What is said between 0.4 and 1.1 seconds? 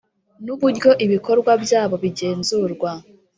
n uburyo